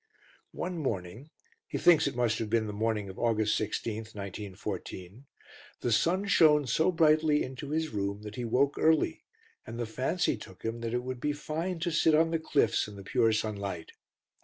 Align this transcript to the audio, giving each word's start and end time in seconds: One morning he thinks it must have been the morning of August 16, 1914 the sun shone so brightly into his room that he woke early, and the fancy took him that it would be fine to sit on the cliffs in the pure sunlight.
One 0.55 0.79
morning 0.79 1.29
he 1.67 1.77
thinks 1.77 2.07
it 2.07 2.15
must 2.15 2.39
have 2.39 2.49
been 2.49 2.65
the 2.65 2.73
morning 2.73 3.07
of 3.07 3.19
August 3.19 3.55
16, 3.55 3.97
1914 3.97 5.27
the 5.81 5.91
sun 5.91 6.25
shone 6.25 6.65
so 6.65 6.91
brightly 6.91 7.43
into 7.43 7.69
his 7.69 7.89
room 7.89 8.23
that 8.23 8.33
he 8.33 8.43
woke 8.43 8.79
early, 8.79 9.25
and 9.63 9.77
the 9.79 9.85
fancy 9.85 10.37
took 10.37 10.63
him 10.63 10.79
that 10.81 10.95
it 10.95 11.03
would 11.03 11.19
be 11.19 11.33
fine 11.33 11.77
to 11.81 11.91
sit 11.91 12.15
on 12.15 12.31
the 12.31 12.39
cliffs 12.39 12.87
in 12.87 12.95
the 12.95 13.03
pure 13.03 13.31
sunlight. 13.31 13.91